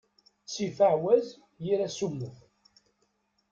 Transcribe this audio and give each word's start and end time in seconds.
Ttif 0.45 0.77
ɛawaz, 0.89 1.27
yir 1.63 1.79
asummet. 1.87 2.37